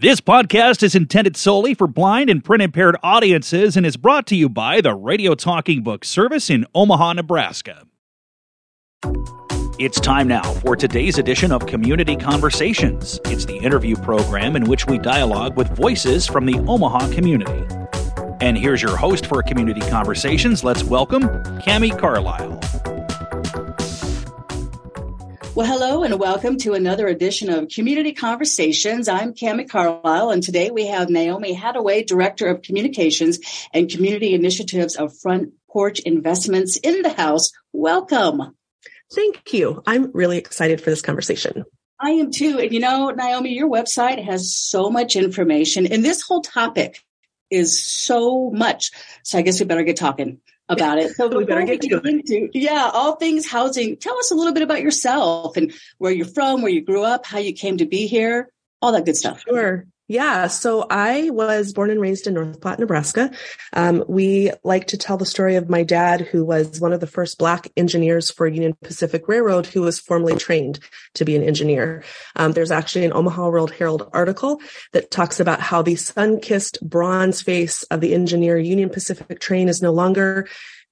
[0.00, 4.36] This podcast is intended solely for blind and print impaired audiences and is brought to
[4.36, 7.82] you by the Radio Talking Book Service in Omaha, Nebraska.
[9.80, 13.18] It's time now for today's edition of Community Conversations.
[13.24, 17.66] It's the interview program in which we dialogue with voices from the Omaha community.
[18.40, 20.62] And here's your host for Community Conversations.
[20.62, 21.22] Let's welcome
[21.62, 22.97] Cami Carlisle.
[25.58, 29.08] Well, hello and welcome to another edition of Community Conversations.
[29.08, 33.40] I'm Cami Carlisle, and today we have Naomi Hattaway, Director of Communications
[33.74, 37.50] and Community Initiatives of Front Porch Investments in the house.
[37.72, 38.56] Welcome.
[39.12, 39.82] Thank you.
[39.84, 41.64] I'm really excited for this conversation.
[42.00, 42.60] I am too.
[42.60, 47.02] And you know, Naomi, your website has so much information, and this whole topic
[47.50, 48.90] is so much.
[49.22, 51.16] So I guess we better get talking about it.
[51.16, 52.50] So we better get to it.
[52.54, 53.96] Yeah, all things housing.
[53.96, 57.26] Tell us a little bit about yourself and where you're from, where you grew up,
[57.26, 58.50] how you came to be here,
[58.82, 59.42] all that good stuff.
[59.48, 59.86] Sure.
[60.10, 60.46] Yeah.
[60.46, 63.30] So I was born and raised in North Platte, Nebraska.
[63.74, 67.06] Um, we like to tell the story of my dad, who was one of the
[67.06, 70.80] first black engineers for Union Pacific Railroad, who was formally trained
[71.12, 72.04] to be an engineer.
[72.36, 77.42] Um, there's actually an Omaha World Herald article that talks about how the sun-kissed bronze
[77.42, 80.48] face of the engineer Union Pacific train is no longer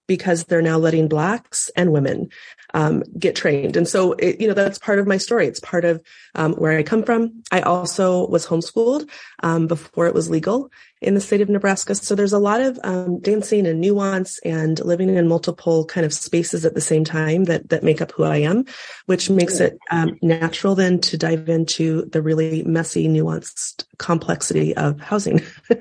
[0.06, 2.28] because they're now letting blacks and women
[2.74, 3.76] um, get trained.
[3.76, 5.46] And so, it, you know, that's part of my story.
[5.46, 6.02] It's part of
[6.34, 7.42] um, where I come from.
[7.50, 9.08] I also was homeschooled
[9.42, 11.94] um, before it was legal in the state of Nebraska.
[11.94, 16.12] So there's a lot of um, dancing and nuance and living in multiple kind of
[16.12, 18.64] spaces at the same time that that make up who I am,
[19.06, 25.00] which makes it um, natural then to dive into the really messy, nuanced complexity of
[25.00, 25.40] housing.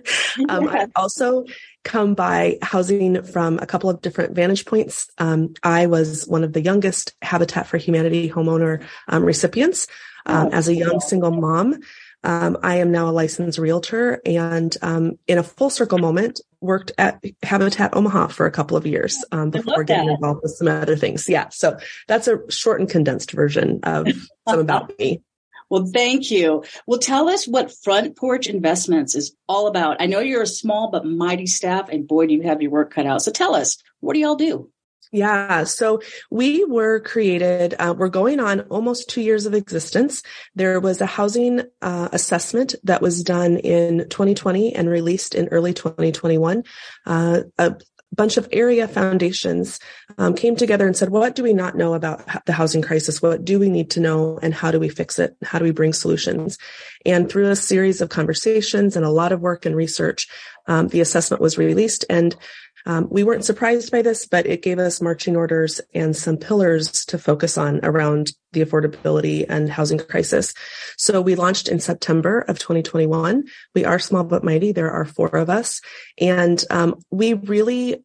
[0.49, 1.45] Um, I also
[1.85, 5.09] come by housing from a couple of different vantage points.
[5.17, 9.87] Um, I was one of the youngest Habitat for Humanity homeowner um, recipients
[10.25, 11.79] um, as a young single mom.
[12.25, 16.91] Um, I am now a licensed realtor and um, in a full circle moment worked
[16.97, 20.95] at Habitat Omaha for a couple of years um, before getting involved with some other
[20.95, 21.29] things.
[21.29, 21.49] Yeah.
[21.49, 21.77] So
[22.07, 24.07] that's a short and condensed version of
[24.49, 25.21] some about me.
[25.69, 26.63] Well, thank you.
[26.85, 30.01] Well, tell us what Front Porch Investments is all about.
[30.01, 32.93] I know you're a small but mighty staff, and boy, do you have your work
[32.93, 33.21] cut out.
[33.21, 34.69] So tell us, what do y'all do?
[35.11, 40.21] Yeah, so we were created, uh, we're going on almost two years of existence.
[40.55, 45.73] There was a housing uh, assessment that was done in 2020 and released in early
[45.73, 46.63] 2021.
[47.05, 47.75] Uh, a
[48.13, 49.79] bunch of area foundations
[50.17, 53.21] um, came together and said, what do we not know about the housing crisis?
[53.21, 55.35] What do we need to know and how do we fix it?
[55.43, 56.57] How do we bring solutions?
[57.05, 60.27] And through a series of conversations and a lot of work and research,
[60.67, 62.35] um, the assessment was released and
[62.85, 67.05] um, we weren't surprised by this, but it gave us marching orders and some pillars
[67.05, 70.53] to focus on around the affordability and housing crisis.
[70.97, 73.45] So we launched in September of 2021.
[73.73, 74.71] We are small but mighty.
[74.71, 75.81] There are four of us
[76.19, 78.03] and um, we really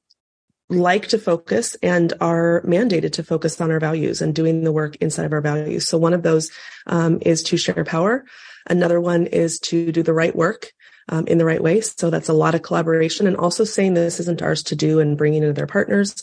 [0.71, 4.97] like to focus and are mandated to focus on our values and doing the work
[4.97, 5.89] inside of our values.
[5.89, 6.51] So one of those
[6.87, 8.25] um, is to share power.
[8.69, 10.73] Another one is to do the right work
[11.11, 11.83] um, in the right way.
[11.83, 15.19] So that's a lot of collaboration and also saying this isn't ours to do and
[15.19, 16.23] bringing in their partners.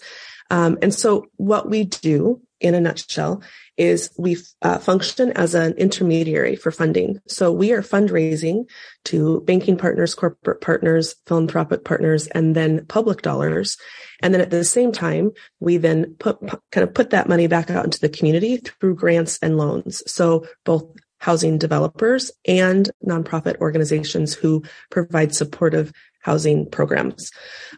[0.49, 3.43] Um, and so what we do in a nutshell
[3.75, 7.19] is we uh, function as an intermediary for funding.
[7.27, 8.67] So we are fundraising
[9.05, 13.77] to banking partners, corporate partners, philanthropic partners, and then public dollars.
[14.21, 16.39] And then at the same time, we then put
[16.71, 20.01] kind of put that money back out into the community through grants and loans.
[20.11, 20.85] So both
[21.19, 25.91] housing developers and nonprofit organizations who provide supportive
[26.21, 27.31] housing programs.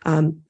[0.05, 0.41] Um,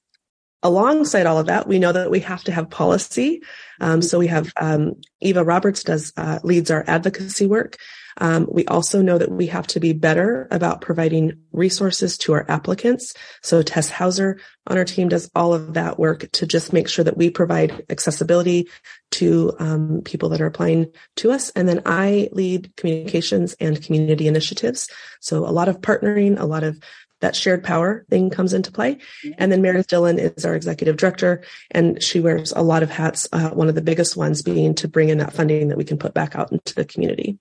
[0.64, 3.42] alongside all of that, we know that we have to have policy.
[3.80, 7.78] Um, so we have um, Eva Roberts does uh, leads our advocacy work.
[8.18, 12.46] Um, we also know that we have to be better about providing resources to our
[12.50, 13.14] applicants.
[13.42, 17.06] So Tess Hauser on our team does all of that work to just make sure
[17.06, 18.68] that we provide accessibility
[19.12, 21.50] to um, people that are applying to us.
[21.52, 24.90] And then I lead communications and community initiatives.
[25.22, 26.78] So a lot of partnering, a lot of
[27.22, 28.98] that shared power thing comes into play.
[29.38, 33.28] And then Meredith Dillon is our executive director, and she wears a lot of hats.
[33.32, 35.98] Uh, one of the biggest ones being to bring in that funding that we can
[35.98, 37.38] put back out into the community.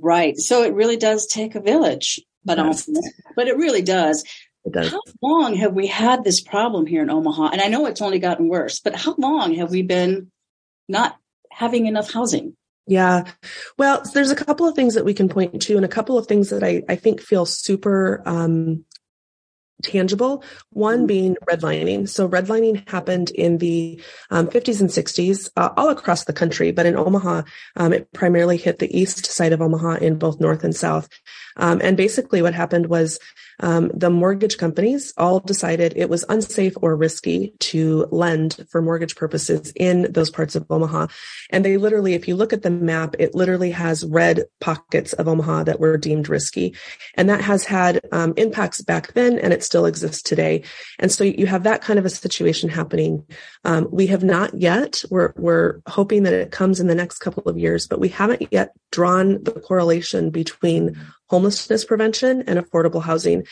[0.00, 0.36] Right.
[0.36, 2.88] So it really does take a village, but yes.
[3.36, 4.24] but it really does.
[4.64, 4.90] It does.
[4.90, 7.50] How long have we had this problem here in Omaha?
[7.52, 10.30] And I know it's only gotten worse, but how long have we been
[10.88, 11.16] not
[11.50, 12.56] having enough housing?
[12.86, 13.24] Yeah.
[13.76, 16.26] Well, there's a couple of things that we can point to and a couple of
[16.26, 18.84] things that I, I think feel super um,
[19.82, 20.44] tangible.
[20.70, 21.06] One mm-hmm.
[21.06, 22.08] being redlining.
[22.08, 26.86] So redlining happened in the um, 50s and 60s uh, all across the country, but
[26.86, 27.42] in Omaha,
[27.76, 31.08] um, it primarily hit the east side of Omaha in both north and south.
[31.56, 33.18] Um, and basically what happened was
[33.60, 39.16] um, the mortgage companies all decided it was unsafe or risky to lend for mortgage
[39.16, 41.08] purposes in those parts of Omaha.
[41.50, 45.28] And they literally, if you look at the map, it literally has red pockets of
[45.28, 46.76] Omaha that were deemed risky.
[47.14, 50.62] And that has had um, impacts back then and it still exists today.
[50.98, 53.24] And so you have that kind of a situation happening.
[53.64, 57.44] Um, we have not yet, we're, we're hoping that it comes in the next couple
[57.44, 60.98] of years, but we haven't yet drawn the correlation between
[61.28, 63.44] homelessness prevention and affordable housing.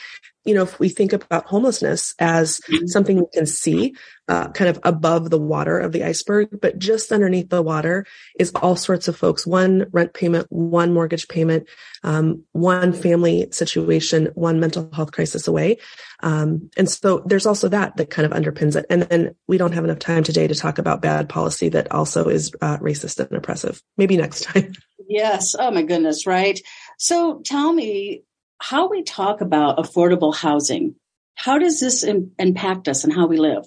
[0.45, 2.87] You know, if we think about homelessness as mm-hmm.
[2.87, 3.95] something we can see,
[4.29, 8.07] uh, kind of above the water of the iceberg, but just underneath the water
[8.39, 9.47] is all sorts of folks.
[9.47, 11.69] One rent payment, one mortgage payment,
[12.03, 15.79] um, one family situation, one mental health crisis away.
[16.21, 18.87] Um, and so there's also that that kind of underpins it.
[18.91, 22.29] And then we don't have enough time today to talk about bad policy that also
[22.29, 23.83] is uh, racist and oppressive.
[23.97, 24.73] Maybe next time.
[25.09, 25.55] Yes.
[25.59, 26.27] Oh my goodness.
[26.27, 26.61] Right.
[26.97, 28.23] So tell me
[28.59, 30.95] how we talk about affordable housing.
[31.35, 33.67] How does this Im- impact us and how we live?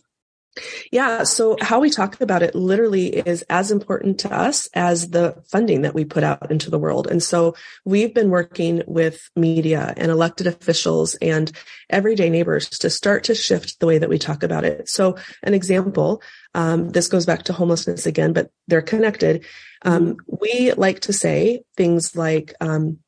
[0.91, 1.23] Yeah.
[1.23, 5.83] So how we talk about it literally is as important to us as the funding
[5.83, 7.07] that we put out into the world.
[7.07, 7.55] And so
[7.85, 11.51] we've been working with media and elected officials and
[11.89, 14.89] everyday neighbors to start to shift the way that we talk about it.
[14.89, 16.21] So an example,
[16.55, 19.45] um, this goes back to homelessness again, but they're connected.
[19.83, 22.99] Um, we like to say things like, um,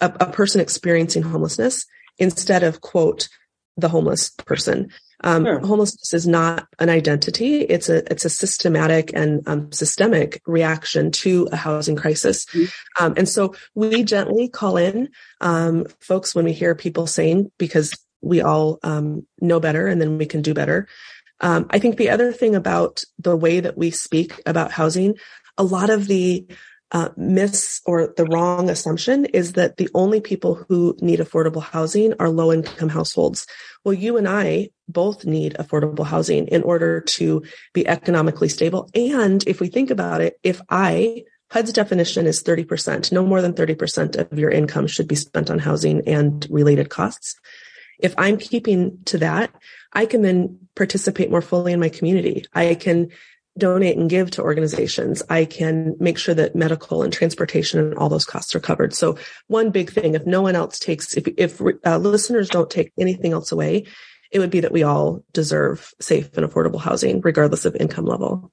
[0.00, 1.86] a, a person experiencing homelessness
[2.18, 3.28] instead of quote
[3.76, 4.90] the homeless person.
[5.24, 5.60] Um, sure.
[5.60, 11.48] Homelessness is not an identity; it's a it's a systematic and um, systemic reaction to
[11.52, 12.44] a housing crisis.
[12.46, 13.04] Mm-hmm.
[13.04, 17.96] Um, and so we gently call in um, folks when we hear people saying because
[18.20, 20.88] we all um, know better, and then we can do better.
[21.40, 25.16] Um, I think the other thing about the way that we speak about housing,
[25.56, 26.46] a lot of the
[26.92, 32.14] uh, miss or the wrong assumption is that the only people who need affordable housing
[32.20, 33.46] are low income households.
[33.82, 37.42] Well, you and I both need affordable housing in order to
[37.72, 38.90] be economically stable.
[38.94, 43.52] And if we think about it, if I HUD's definition is 30%, no more than
[43.52, 47.38] 30% of your income should be spent on housing and related costs.
[47.98, 49.54] If I'm keeping to that,
[49.92, 52.46] I can then participate more fully in my community.
[52.54, 53.10] I can
[53.58, 58.08] donate and give to organizations, I can make sure that medical and transportation and all
[58.08, 58.94] those costs are covered.
[58.94, 59.18] So
[59.48, 63.32] one big thing, if no one else takes, if, if uh, listeners don't take anything
[63.32, 63.84] else away,
[64.30, 68.50] it would be that we all deserve safe and affordable housing, regardless of income level.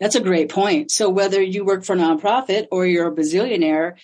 [0.00, 0.90] That's a great point.
[0.90, 3.98] So whether you work for a nonprofit or you're a bazillionaire,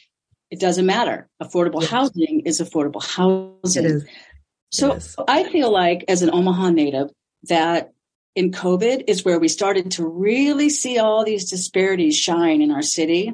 [0.51, 1.29] it doesn't matter.
[1.43, 1.91] Affordable yes.
[1.91, 3.85] housing is affordable housing.
[3.87, 4.05] Is.
[4.71, 7.09] So I feel like as an Omaha native
[7.45, 7.94] that
[8.35, 12.83] in COVID is where we started to really see all these disparities shine in our
[12.83, 13.33] city.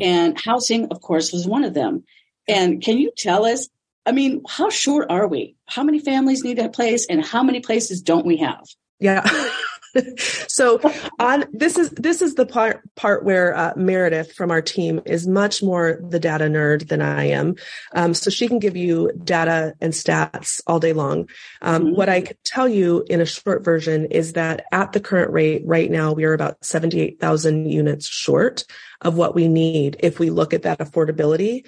[0.00, 2.04] And housing, of course, was one of them.
[2.46, 3.68] And can you tell us,
[4.06, 5.56] I mean, how short are we?
[5.66, 8.64] How many families need a place and how many places don't we have?
[8.98, 9.28] Yeah.
[10.48, 10.80] so
[11.18, 15.26] on this is this is the part part where uh, Meredith from our team is
[15.26, 17.56] much more the data nerd than I am.
[17.94, 21.28] Um, so she can give you data and stats all day long.
[21.62, 21.96] Um, mm-hmm.
[21.96, 25.62] What I can tell you in a short version is that at the current rate,
[25.64, 28.64] right now we are about seventy eight thousand units short
[29.00, 31.64] of what we need if we look at that affordability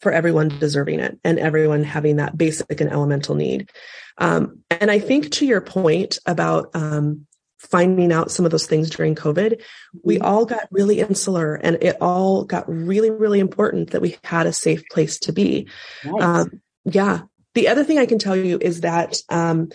[0.00, 3.70] for everyone deserving it and everyone having that basic and elemental need.
[4.18, 7.26] Um, and I think to your point about um,
[7.62, 9.62] finding out some of those things during COVID,
[10.02, 10.24] we mm-hmm.
[10.24, 14.52] all got really insular and it all got really, really important that we had a
[14.52, 15.68] safe place to be.
[16.04, 16.22] Nice.
[16.22, 17.22] Um, yeah.
[17.54, 19.70] The other thing I can tell you is that, um,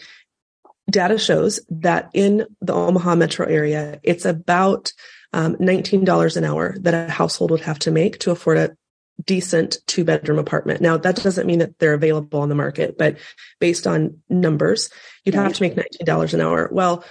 [0.89, 4.93] data shows that in the Omaha metro area, it's about
[5.33, 8.77] um, $19 an hour that a household would have to make to afford a
[9.25, 10.79] decent two bedroom apartment.
[10.79, 13.17] Now that doesn't mean that they're available on the market, but
[13.59, 14.89] based on numbers,
[15.25, 16.69] you'd have to make $19 an hour.
[16.71, 17.03] Well,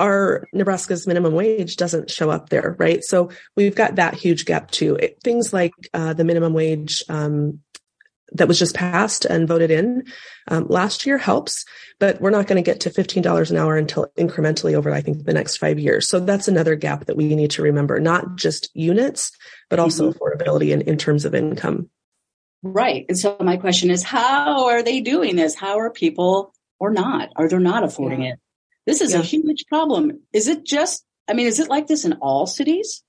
[0.00, 3.04] our Nebraska's minimum wage doesn't show up there, right?
[3.04, 4.96] So we've got that huge gap too.
[4.96, 7.60] It, things like uh, the minimum wage um,
[8.32, 10.04] that was just passed and voted in
[10.48, 11.64] um, last year helps,
[11.98, 15.24] but we're not going to get to $15 an hour until incrementally over, I think,
[15.24, 16.08] the next five years.
[16.08, 19.32] So that's another gap that we need to remember, not just units,
[19.68, 20.18] but also mm-hmm.
[20.18, 21.90] affordability in, in terms of income.
[22.62, 23.06] Right.
[23.08, 25.54] And so my question is, how are they doing this?
[25.54, 27.30] How are people or not?
[27.36, 28.32] Are they not affording yeah.
[28.32, 28.40] it?
[28.86, 29.20] This is yeah.
[29.20, 30.20] a huge problem.
[30.32, 33.02] Is it just, I mean, is it like this in all cities?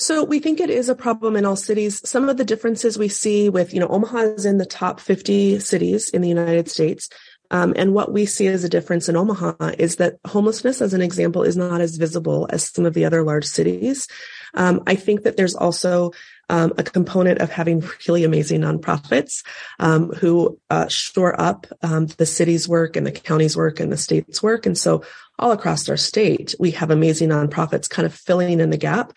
[0.00, 2.00] So we think it is a problem in all cities.
[2.08, 5.58] Some of the differences we see with, you know, Omaha is in the top 50
[5.58, 7.08] cities in the United States,
[7.50, 11.02] Um, and what we see as a difference in Omaha is that homelessness, as an
[11.02, 14.06] example, is not as visible as some of the other large cities.
[14.54, 16.12] Um, I think that there's also
[16.50, 19.44] um, a component of having really amazing nonprofits
[19.78, 23.96] um, who uh, shore up um, the city's work and the county's work and the
[23.96, 24.66] state's work.
[24.66, 25.02] And so
[25.38, 29.12] all across our state, we have amazing nonprofits kind of filling in the gap.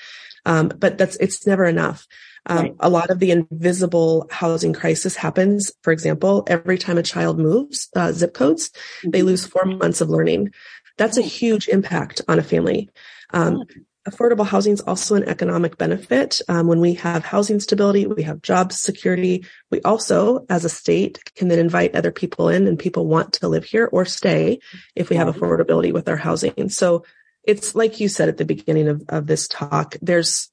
[0.45, 2.07] Um, but that's, it's never enough.
[2.45, 2.75] Um, right.
[2.79, 5.71] A lot of the invisible housing crisis happens.
[5.83, 9.11] For example, every time a child moves uh, zip codes, mm-hmm.
[9.11, 10.51] they lose four months of learning.
[10.97, 12.89] That's a huge impact on a family.
[13.31, 13.63] Um,
[14.07, 16.41] affordable housing is also an economic benefit.
[16.49, 19.45] Um, when we have housing stability, we have job security.
[19.69, 23.47] We also, as a state, can then invite other people in and people want to
[23.47, 24.59] live here or stay
[24.95, 26.69] if we have affordability with our housing.
[26.69, 27.05] So
[27.43, 30.50] it's like you said at the beginning of, of this talk, there's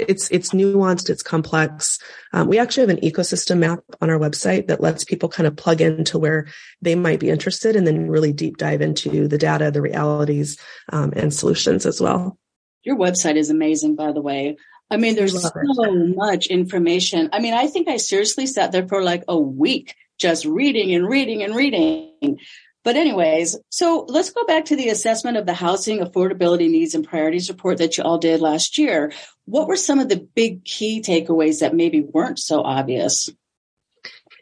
[0.00, 1.98] it's it's nuanced it's complex
[2.32, 5.56] um, we actually have an ecosystem map on our website that lets people kind of
[5.56, 6.46] plug into where
[6.82, 10.58] they might be interested and then really deep dive into the data the realities
[10.92, 12.38] um, and solutions as well
[12.84, 14.56] your website is amazing, by the way.
[14.90, 16.16] I mean, there's so it.
[16.16, 17.30] much information.
[17.32, 21.08] I mean, I think I seriously sat there for like a week just reading and
[21.08, 22.38] reading and reading.
[22.84, 27.06] But anyways, so let's go back to the assessment of the housing affordability needs and
[27.06, 29.10] priorities report that you all did last year.
[29.46, 33.30] What were some of the big key takeaways that maybe weren't so obvious?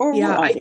[0.00, 0.60] Or yeah, I,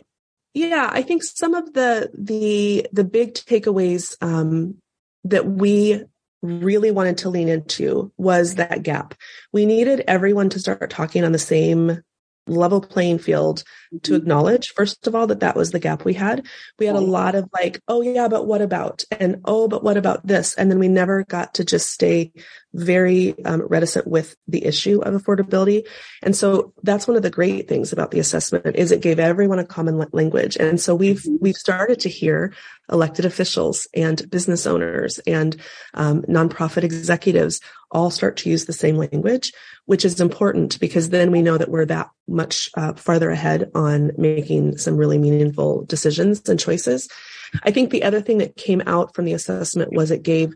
[0.54, 4.76] yeah, I think some of the the the big takeaways um,
[5.24, 6.04] that we
[6.40, 9.14] really wanted to lean into was that gap.
[9.52, 12.02] We needed everyone to start talking on the same
[12.46, 13.62] level playing field
[14.02, 14.14] to mm-hmm.
[14.14, 16.46] acknowledge first of all that that was the gap we had.
[16.78, 19.04] We had a lot of like oh yeah but what about?
[19.10, 20.54] and oh but what about this?
[20.54, 22.32] and then we never got to just stay
[22.74, 25.86] very um, reticent with the issue of affordability
[26.22, 29.58] and so that's one of the great things about the assessment is it gave everyone
[29.58, 31.36] a common language and so we've mm-hmm.
[31.40, 32.52] we've started to hear
[32.90, 35.56] elected officials and business owners and
[35.94, 37.60] um, nonprofit executives
[37.92, 39.52] all start to use the same language,
[39.84, 44.10] which is important because then we know that we're that much uh, farther ahead on
[44.16, 47.08] making some really meaningful decisions and choices.
[47.62, 50.54] I think the other thing that came out from the assessment was it gave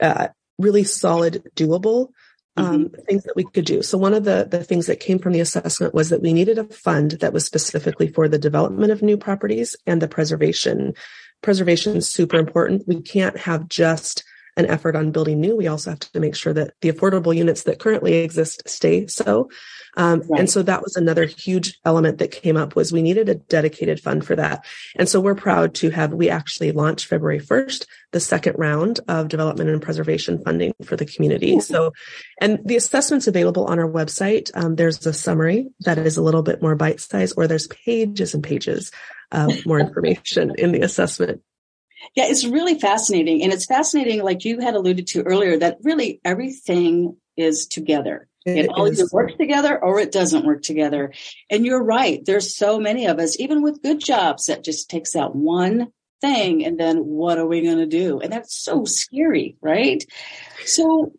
[0.00, 0.28] uh,
[0.62, 2.08] really solid, doable
[2.56, 3.02] um, mm-hmm.
[3.02, 3.82] things that we could do.
[3.82, 6.58] So one of the, the things that came from the assessment was that we needed
[6.58, 10.94] a fund that was specifically for the development of new properties and the preservation.
[11.42, 12.86] Preservation is super important.
[12.86, 14.24] We can't have just
[14.56, 17.62] an effort on building new, we also have to make sure that the affordable units
[17.62, 19.48] that currently exist stay so.
[19.96, 20.40] Um, right.
[20.40, 24.00] And so that was another huge element that came up was we needed a dedicated
[24.00, 24.64] fund for that.
[24.96, 29.28] And so we're proud to have, we actually launched February 1st, the second round of
[29.28, 31.60] development and preservation funding for the community.
[31.60, 31.92] So,
[32.40, 34.50] and the assessment's available on our website.
[34.54, 38.34] Um, there's a summary that is a little bit more bite size or there's pages
[38.34, 38.90] and pages
[39.30, 41.42] of more information in the assessment.
[42.14, 43.42] Yeah, it's really fascinating.
[43.42, 48.28] And it's fascinating, like you had alluded to earlier, that really everything is together.
[48.44, 51.12] It, it all either works together or it doesn't work together.
[51.48, 52.24] And you're right.
[52.24, 56.64] There's so many of us, even with good jobs, that just takes out one thing
[56.64, 58.20] and then what are we going to do?
[58.20, 60.02] And that's so scary, right?
[60.64, 61.12] So,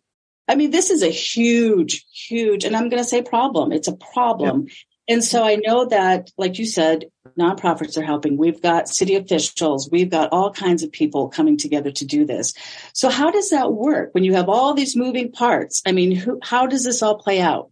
[0.48, 3.72] I mean, this is a huge, huge, and I'm going to say problem.
[3.72, 4.66] It's a problem.
[5.08, 7.06] And so I know that, like you said,
[7.38, 8.36] nonprofits are helping.
[8.36, 9.90] We've got city officials.
[9.90, 12.54] We've got all kinds of people coming together to do this.
[12.92, 15.82] So how does that work when you have all these moving parts?
[15.86, 17.70] I mean, who, how does this all play out?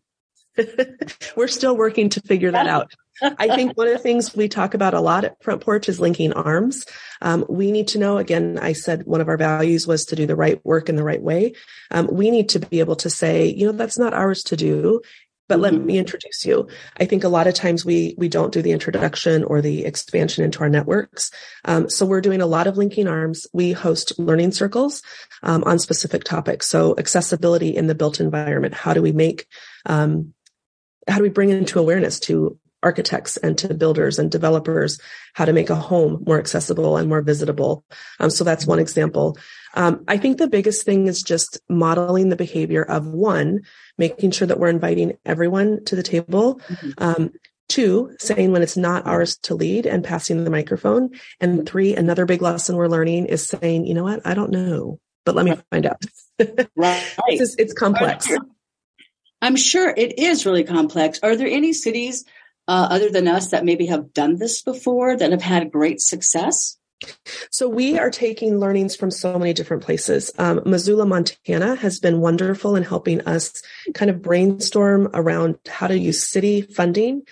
[1.37, 2.93] We're still working to figure that out.
[3.23, 6.01] I think one of the things we talk about a lot at Front Porch is
[6.01, 6.85] linking arms.
[7.21, 10.27] Um, we need to know, again, I said one of our values was to do
[10.27, 11.55] the right work in the right way.
[11.91, 15.01] Um, we need to be able to say, you know, that's not ours to do
[15.53, 15.85] but let mm-hmm.
[15.85, 16.67] me introduce you.
[16.99, 20.43] I think a lot of times we we don't do the introduction or the expansion
[20.43, 21.31] into our networks.
[21.67, 23.47] Um, so we're doing a lot of linking arms.
[23.53, 25.03] We host learning circles
[25.43, 26.71] um, on specific topics.
[26.71, 28.73] So accessibility in the built environment.
[28.73, 29.47] How do we make
[29.85, 30.33] um,
[31.07, 35.01] how do we bring into awareness to architects and to builders and developers
[35.35, 37.85] how to make a home more accessible and more visitable.
[38.21, 39.37] Um, so that's one example.
[39.75, 43.61] Um, I think the biggest thing is just modeling the behavior of one,
[43.99, 46.61] making sure that we're inviting everyone to the table.
[46.69, 46.91] Mm-hmm.
[46.99, 47.31] Um,
[47.69, 51.11] two, saying when it's not ours to lead and passing the microphone.
[51.41, 54.21] And three, another big lesson we're learning is saying, you know what?
[54.27, 56.03] I don't know, but let me find out.
[56.77, 57.03] right.
[57.29, 58.29] it's, it's complex.
[59.41, 61.19] I'm sure it is really complex.
[61.23, 62.25] Are there any cities
[62.73, 66.79] uh, other than us that maybe have done this before that have had great success?
[67.51, 70.33] So we are taking learnings from so many different places.
[70.39, 73.63] Um, Missoula, Montana has been wonderful in helping us
[73.93, 77.25] kind of brainstorm around how to use city funding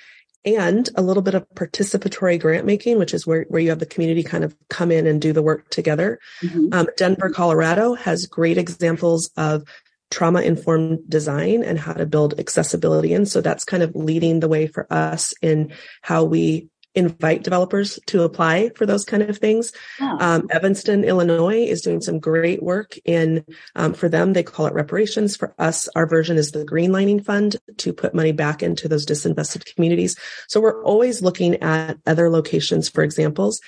[0.45, 3.87] and a little bit of participatory grant making, which is where, where you have the
[3.87, 6.19] community kind of come in and do the work together.
[6.43, 6.69] Mm-hmm.
[6.73, 9.65] Um, Denver, Colorado has great examples of
[10.11, 13.27] trauma informed design and how to build accessibility in.
[13.27, 18.23] So that's kind of leading the way for us in how we invite developers to
[18.23, 19.73] apply for those kind of things.
[20.01, 20.17] Yeah.
[20.19, 23.45] Um, Evanston, Illinois is doing some great work in,
[23.77, 25.37] um, for them, they call it reparations.
[25.37, 29.73] For us, our version is the greenlining fund to put money back into those disinvested
[29.73, 30.17] communities.
[30.49, 33.61] So we're always looking at other locations for examples.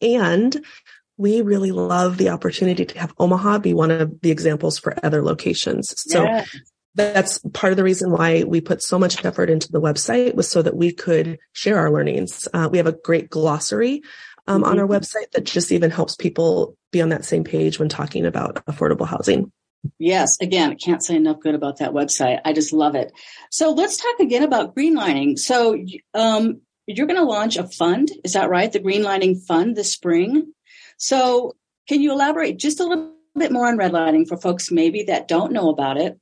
[0.00, 0.64] And
[1.16, 5.22] we really love the opportunity to have Omaha be one of the examples for other
[5.22, 5.94] locations.
[5.96, 6.44] So yeah
[6.94, 10.48] that's part of the reason why we put so much effort into the website was
[10.48, 12.46] so that we could share our learnings.
[12.52, 14.02] Uh, we have a great glossary
[14.46, 14.70] um, mm-hmm.
[14.70, 14.94] on our mm-hmm.
[14.94, 19.06] website that just even helps people be on that same page when talking about affordable
[19.06, 19.50] housing.
[19.98, 22.40] Yes, again, I can't say enough good about that website.
[22.44, 23.12] I just love it.
[23.50, 25.38] So let's talk again about greenlining.
[25.38, 28.70] So um, you're going to launch a fund, is that right?
[28.70, 30.52] The Greenlining Fund this spring.
[31.02, 31.56] So
[31.88, 35.52] can you elaborate just a little bit more on redlining for folks maybe that don't
[35.52, 36.16] know about it?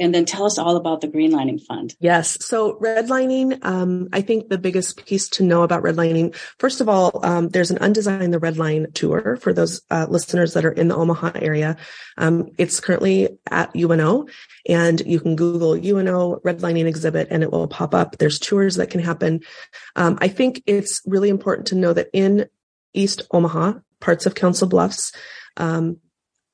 [0.00, 1.94] and then tell us all about the Greenlining Fund.
[2.00, 2.36] Yes.
[2.44, 7.24] So redlining, um, I think the biggest piece to know about redlining, first of all,
[7.24, 10.88] um, there's an Undesign the Red Line tour for those uh, listeners that are in
[10.88, 11.76] the Omaha area.
[12.18, 14.26] Um, it's currently at UNO
[14.68, 18.18] and you can Google UNO redlining exhibit and it will pop up.
[18.18, 19.42] There's tours that can happen.
[19.94, 22.46] Um, I think it's really important to know that in
[22.94, 23.74] East Omaha,
[24.04, 25.12] parts of Council Bluffs,
[25.56, 25.98] um,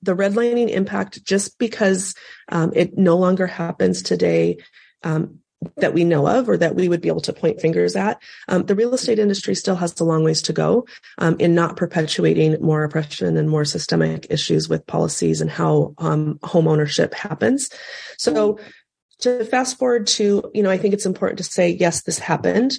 [0.03, 2.15] the redlining impact just because
[2.49, 4.57] um, it no longer happens today
[5.03, 5.41] um,
[5.77, 8.23] that we know of or that we would be able to point fingers at.
[8.49, 10.87] Um, the real estate industry still has a long ways to go
[11.19, 16.69] um, in not perpetuating more oppression and more systemic issues with policies and how home
[16.69, 17.69] ownership happens.
[18.17, 18.59] So
[19.19, 22.79] to fast forward to, you know, I think it's important to say, yes, this happened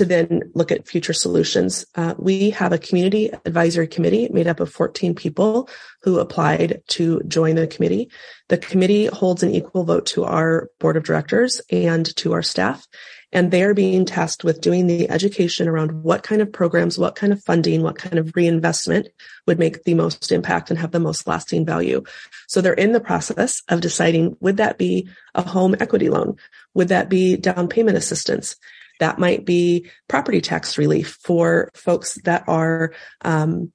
[0.00, 1.84] to then look at future solutions.
[1.94, 5.68] Uh, we have a community advisory committee made up of 14 people
[6.02, 8.10] who applied to join the committee.
[8.48, 12.86] The committee holds an equal vote to our board of directors and to our staff.
[13.30, 17.30] And they're being tasked with doing the education around what kind of programs, what kind
[17.30, 19.06] of funding, what kind of reinvestment
[19.46, 22.02] would make the most impact and have the most lasting value.
[22.48, 26.36] So they're in the process of deciding, would that be a home equity loan?
[26.72, 28.56] Would that be down payment assistance?
[29.00, 33.72] That might be property tax relief for folks that are um,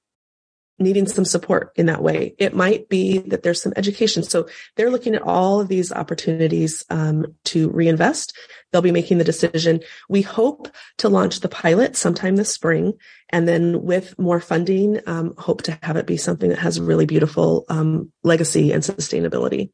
[0.78, 2.36] needing some support in that way.
[2.38, 4.24] It might be that there's some education.
[4.24, 8.38] So they're looking at all of these opportunities um, to reinvest.
[8.72, 9.80] They'll be making the decision.
[10.10, 12.94] We hope to launch the pilot sometime this spring,
[13.30, 17.06] and then with more funding, um, hope to have it be something that has really
[17.06, 19.70] beautiful um, legacy and sustainability.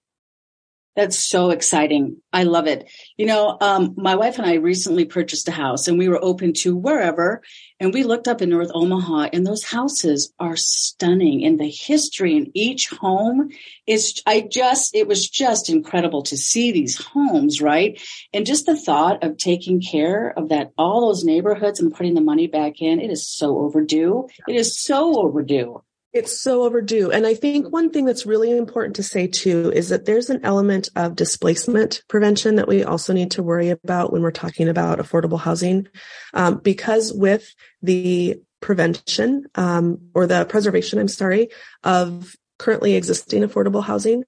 [0.96, 2.18] That's so exciting.
[2.34, 2.90] I love it.
[3.16, 6.52] You know, um, my wife and I recently purchased a house and we were open
[6.60, 7.42] to wherever.
[7.80, 12.36] And we looked up in North Omaha and those houses are stunning and the history
[12.36, 13.52] in each home
[13.88, 18.00] is, I just, it was just incredible to see these homes, right?
[18.34, 22.22] And just the thought of taking care of that, all those neighborhoods and putting the
[22.22, 24.28] money back in, it is so overdue.
[24.46, 25.82] It is so overdue.
[26.14, 27.10] It's so overdue.
[27.10, 30.42] And I think one thing that's really important to say too is that there's an
[30.44, 35.00] element of displacement prevention that we also need to worry about when we're talking about
[35.00, 35.88] affordable housing.
[36.34, 41.48] Um, because with the prevention, um, or the preservation, I'm sorry,
[41.84, 44.26] of currently existing affordable housing,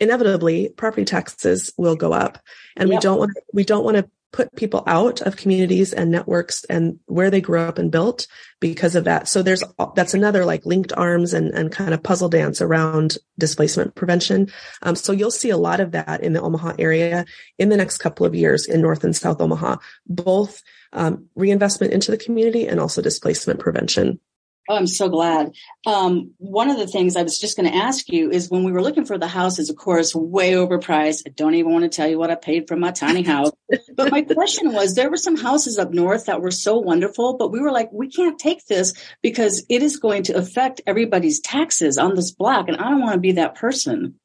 [0.00, 2.38] inevitably property taxes will go up
[2.76, 2.98] and yep.
[2.98, 6.98] we don't want we don't want to put people out of communities and networks and
[7.06, 8.26] where they grew up and built
[8.60, 9.26] because of that.
[9.26, 9.64] So there's,
[9.94, 14.50] that's another like linked arms and, and kind of puzzle dance around displacement prevention.
[14.82, 17.24] Um, so you'll see a lot of that in the Omaha area
[17.58, 20.62] in the next couple of years in North and South Omaha, both
[20.92, 24.20] um, reinvestment into the community and also displacement prevention.
[24.70, 25.54] Oh, I'm so glad.
[25.86, 28.72] Um, one of the things I was just going to ask you is when we
[28.72, 31.22] were looking for the houses, of course, way overpriced.
[31.26, 33.50] I don't even want to tell you what I paid for my tiny house.
[33.96, 37.50] but my question was there were some houses up north that were so wonderful, but
[37.50, 41.96] we were like, we can't take this because it is going to affect everybody's taxes
[41.96, 42.68] on this block.
[42.68, 44.16] And I don't want to be that person.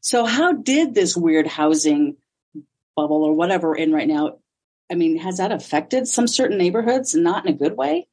[0.00, 2.16] So how did this weird housing
[2.94, 4.38] bubble or whatever in right now?
[4.90, 8.06] I mean, has that affected some certain neighborhoods not in a good way?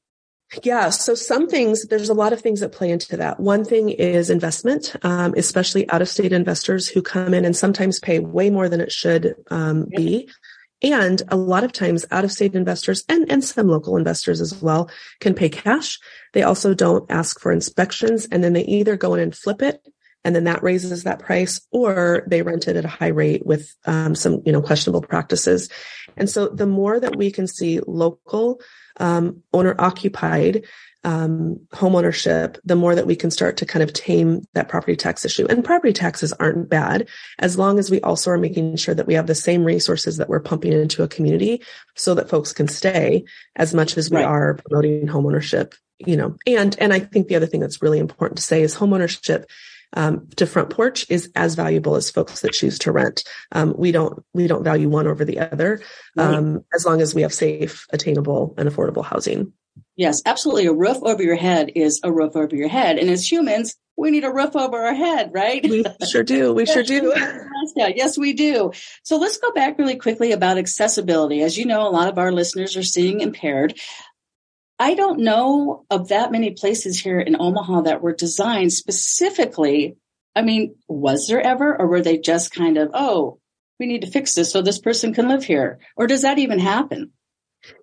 [0.63, 0.89] Yeah.
[0.89, 3.39] So some things, there's a lot of things that play into that.
[3.39, 7.99] One thing is investment, um, especially out of state investors who come in and sometimes
[7.99, 10.29] pay way more than it should um, be.
[10.81, 14.61] And a lot of times out of state investors and, and some local investors as
[14.61, 14.89] well
[15.19, 15.99] can pay cash.
[16.33, 19.81] They also don't ask for inspections and then they either go in and flip it
[20.25, 23.71] and then that raises that price, or they rent it at a high rate with
[23.85, 25.69] um, some, you know, questionable practices.
[26.17, 28.59] And so the more that we can see local
[28.97, 30.65] um, owner occupied
[31.05, 35.23] um, homeownership, the more that we can start to kind of tame that property tax
[35.23, 35.45] issue.
[35.47, 39.13] And property taxes aren't bad as long as we also are making sure that we
[39.13, 41.61] have the same resources that we're pumping into a community
[41.95, 43.23] so that folks can stay
[43.55, 44.25] as much as we right.
[44.25, 48.37] are promoting homeownership, you know, and, and I think the other thing that's really important
[48.37, 49.45] to say is homeownership
[49.95, 53.23] um, to front porch is as valuable as folks that choose to rent.
[53.51, 55.81] Um, we don't we don't value one over the other
[56.17, 56.63] um, right.
[56.73, 59.53] as long as we have safe, attainable, and affordable housing.
[59.95, 60.65] Yes, absolutely.
[60.65, 62.97] A roof over your head is a roof over your head.
[62.97, 65.63] And as humans, we need a roof over our head, right?
[65.63, 66.53] We sure do.
[66.53, 67.13] We sure do.
[67.77, 68.71] yes, we do.
[69.03, 71.41] So let's go back really quickly about accessibility.
[71.41, 73.79] As you know, a lot of our listeners are seeing impaired.
[74.77, 79.97] I don't know of that many places here in Omaha that were designed specifically.
[80.35, 83.39] I mean, was there ever, or were they just kind of, oh,
[83.79, 85.79] we need to fix this so this person can live here?
[85.95, 87.11] Or does that even happen?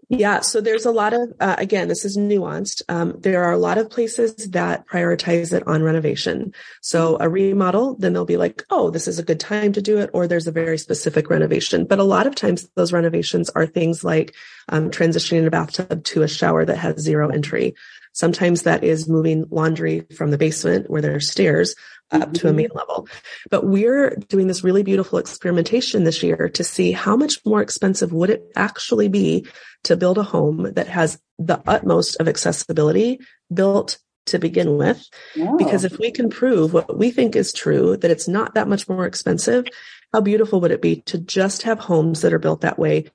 [0.09, 2.83] Yeah, so there's a lot of, uh, again, this is nuanced.
[2.91, 6.53] Um, there are a lot of places that prioritize it on renovation.
[6.83, 9.97] So a remodel, then they'll be like, oh, this is a good time to do
[9.97, 11.87] it, or there's a very specific renovation.
[11.87, 14.35] But a lot of times those renovations are things like
[14.69, 17.75] um, transitioning a bathtub to a shower that has zero entry.
[18.13, 21.75] Sometimes that is moving laundry from the basement where there are stairs
[22.11, 22.57] up to a mm-hmm.
[22.57, 23.09] main level.
[23.51, 28.13] But we're doing this really beautiful experimentation this year to see how much more expensive
[28.13, 29.47] would it actually be
[29.85, 33.19] to build a home that has the utmost of accessibility
[33.53, 35.05] built to begin with.
[35.57, 38.89] Because if we can prove what we think is true, that it's not that much
[38.89, 39.67] more expensive,
[40.13, 43.11] how beautiful would it be to just have homes that are built that way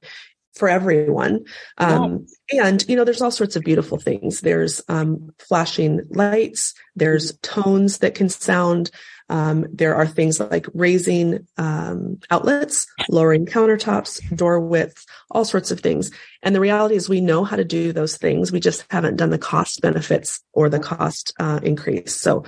[0.57, 1.45] for everyone.
[1.77, 4.41] Um, and, you know, there's all sorts of beautiful things.
[4.41, 8.91] There's um, flashing lights, there's tones that can sound.
[9.29, 15.81] Um, there are things like raising um, outlets, lowering countertops, door width, all sorts of
[15.81, 16.11] things.
[16.43, 18.53] And the reality is we know how to do those things.
[18.53, 22.15] We just haven't done the cost benefits or the cost uh, increase.
[22.15, 22.45] So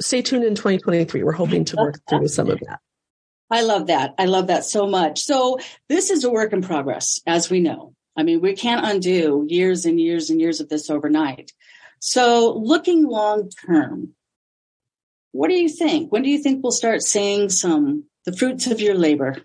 [0.00, 1.24] stay tuned in 2023.
[1.24, 2.78] We're hoping to work through some of that.
[3.50, 4.14] I love that.
[4.18, 5.20] I love that so much.
[5.20, 7.94] So this is a work in progress, as we know.
[8.16, 11.52] I mean, we can't undo years and years and years of this overnight.
[12.00, 14.14] So looking long term,
[15.32, 16.12] what do you think?
[16.12, 19.36] When do you think we'll start seeing some the fruits of your labor?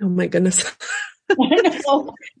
[0.00, 0.64] Oh my goodness.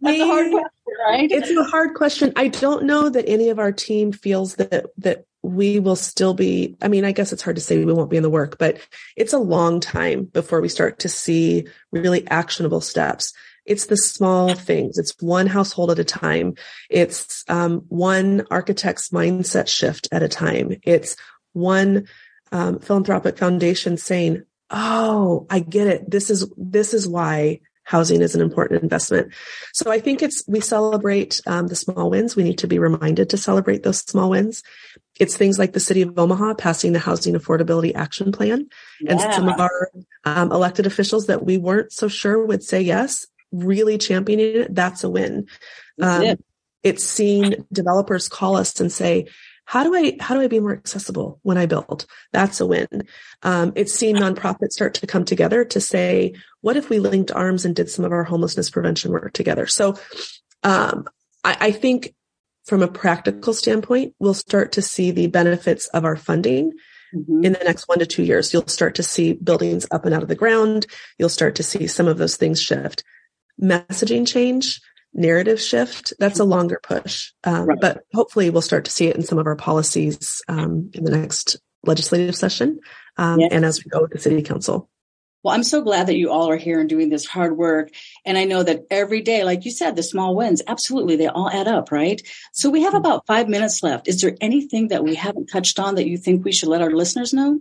[0.02, 0.70] That's a hard question,
[1.06, 1.30] right?
[1.30, 2.32] It's a hard question.
[2.36, 6.76] I don't know that any of our team feels that that we will still be,
[6.80, 8.78] I mean, I guess it's hard to say we won't be in the work, but
[9.16, 13.32] it's a long time before we start to see really actionable steps.
[13.64, 14.98] It's the small things.
[14.98, 16.54] It's one household at a time.
[16.88, 20.76] It's um, one architect's mindset shift at a time.
[20.82, 21.16] It's
[21.52, 22.06] one
[22.50, 26.10] um, philanthropic foundation saying, "Oh, I get it.
[26.10, 27.60] This is this is why
[27.92, 29.32] housing is an important investment.
[29.72, 32.34] So I think it's, we celebrate um, the small wins.
[32.34, 34.62] We need to be reminded to celebrate those small wins.
[35.20, 38.68] It's things like the city of Omaha passing the housing affordability action plan
[39.00, 39.12] yeah.
[39.12, 39.90] and some of our
[40.24, 44.74] um, elected officials that we weren't so sure would say yes, really championing it.
[44.74, 45.46] That's a win.
[46.00, 46.44] Um, it.
[46.82, 49.28] It's seeing developers call us and say,
[49.64, 52.06] how do I how do I be more accessible when I build?
[52.32, 53.06] That's a win.
[53.42, 57.64] Um, it's seen nonprofits start to come together to say, what if we linked arms
[57.64, 59.66] and did some of our homelessness prevention work together?
[59.66, 59.96] So
[60.62, 61.08] um,
[61.44, 62.14] I, I think
[62.64, 66.72] from a practical standpoint, we'll start to see the benefits of our funding
[67.14, 67.44] Mm-hmm.
[67.44, 68.54] in the next one to two years.
[68.54, 70.86] You'll start to see buildings up and out of the ground.
[71.18, 73.04] You'll start to see some of those things shift.
[73.60, 74.80] Messaging change
[75.14, 77.32] narrative shift, that's a longer push.
[77.44, 77.78] Um, right.
[77.80, 81.10] But hopefully we'll start to see it in some of our policies um, in the
[81.10, 82.80] next legislative session
[83.16, 83.52] um, yes.
[83.52, 84.88] and as we go with the city council.
[85.42, 87.90] Well, I'm so glad that you all are here and doing this hard work.
[88.24, 91.50] And I know that every day, like you said, the small wins, absolutely, they all
[91.50, 92.22] add up, right?
[92.52, 92.98] So we have mm-hmm.
[92.98, 94.06] about five minutes left.
[94.06, 96.92] Is there anything that we haven't touched on that you think we should let our
[96.92, 97.60] listeners know?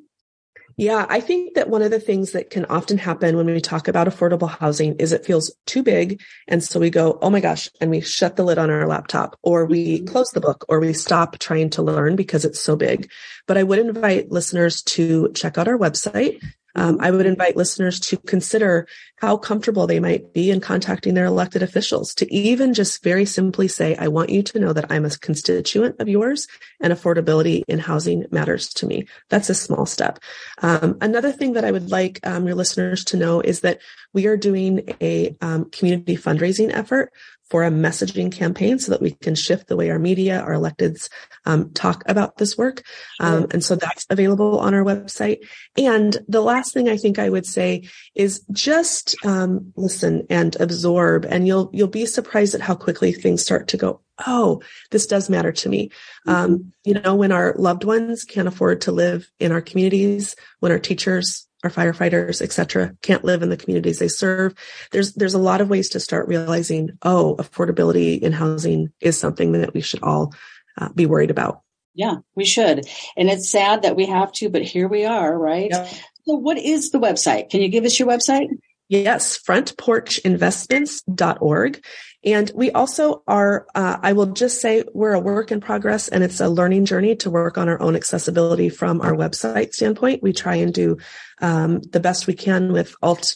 [0.77, 3.87] Yeah, I think that one of the things that can often happen when we talk
[3.87, 6.21] about affordable housing is it feels too big.
[6.47, 9.37] And so we go, oh my gosh, and we shut the lid on our laptop
[9.41, 10.05] or we mm-hmm.
[10.05, 13.09] close the book or we stop trying to learn because it's so big.
[13.47, 16.41] But I would invite listeners to check out our website,
[16.75, 21.25] um, I would invite listeners to consider how comfortable they might be in contacting their
[21.25, 25.05] elected officials to even just very simply say, I want you to know that I'm
[25.05, 26.47] a constituent of yours
[26.79, 29.07] and affordability in housing matters to me.
[29.29, 30.19] That's a small step.
[30.61, 33.79] Um, another thing that I would like um, your listeners to know is that
[34.13, 37.13] we are doing a um, community fundraising effort
[37.51, 41.09] for a messaging campaign so that we can shift the way our media, our electeds
[41.45, 42.81] um, talk about this work.
[43.19, 45.39] Um, and so that's available on our website.
[45.77, 51.25] And the last thing I think I would say is just um, listen and absorb,
[51.25, 53.99] and you'll you'll be surprised at how quickly things start to go.
[54.25, 54.61] Oh,
[54.91, 55.91] this does matter to me.
[56.27, 56.69] Um, mm-hmm.
[56.85, 60.79] you know, when our loved ones can't afford to live in our communities, when our
[60.79, 64.53] teachers our firefighters, et cetera, can't live in the communities they serve.
[64.91, 69.51] There's, there's a lot of ways to start realizing, oh, affordability in housing is something
[69.53, 70.33] that we should all
[70.77, 71.61] uh, be worried about.
[71.93, 72.87] Yeah, we should.
[73.17, 75.69] And it's sad that we have to, but here we are, right?
[75.71, 75.87] Yep.
[76.25, 77.49] So what is the website?
[77.49, 78.47] Can you give us your website?
[78.87, 81.85] Yes, frontporchinvestments.org.
[82.23, 86.23] And we also are, uh, I will just say we're a work in progress and
[86.23, 90.21] it's a learning journey to work on our own accessibility from our website standpoint.
[90.21, 90.97] We try and do
[91.41, 93.35] um, the best we can with alt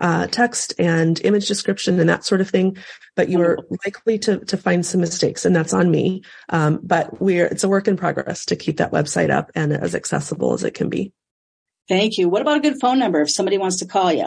[0.00, 2.76] uh, text and image description and that sort of thing.
[3.14, 6.22] But you are likely to, to find some mistakes and that's on me.
[6.48, 9.94] Um, but we're, it's a work in progress to keep that website up and as
[9.94, 11.12] accessible as it can be.
[11.88, 12.28] Thank you.
[12.28, 14.26] What about a good phone number if somebody wants to call you?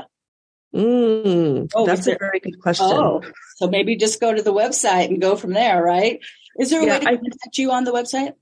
[0.75, 2.88] Mm, oh, that's a very good question.
[2.89, 3.23] Oh,
[3.56, 6.19] so maybe just go to the website and go from there, right?
[6.60, 8.34] Is there a yeah, way to contact you on the website?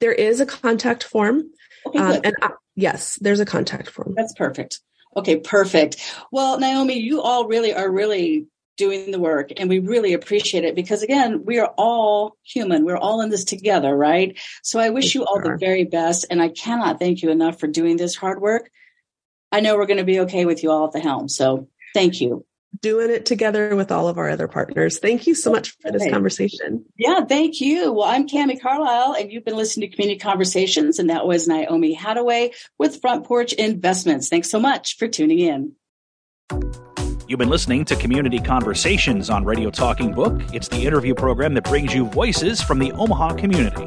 [0.00, 1.50] There is a contact form.
[1.86, 4.14] Okay, um, and I, yes, there's a contact form.
[4.16, 4.80] That's perfect.
[5.16, 5.96] Okay, perfect.
[6.30, 10.76] Well, Naomi, you all really are really doing the work and we really appreciate it
[10.76, 12.84] because again, we are all human.
[12.84, 14.38] We're all in this together, right?
[14.62, 17.66] So I wish you all the very best and I cannot thank you enough for
[17.66, 18.70] doing this hard work.
[19.50, 21.28] I know we're going to be okay with you all at the helm.
[21.28, 22.44] So thank you.
[22.82, 24.98] Doing it together with all of our other partners.
[24.98, 26.84] Thank you so much for this conversation.
[26.98, 27.92] Yeah, thank you.
[27.92, 31.96] Well, I'm Cami Carlisle, and you've been listening to Community Conversations, and that was Naomi
[31.96, 34.28] Hattaway with Front Porch Investments.
[34.28, 35.72] Thanks so much for tuning in.
[37.26, 40.40] You've been listening to Community Conversations on Radio Talking Book.
[40.52, 43.86] It's the interview program that brings you voices from the Omaha community.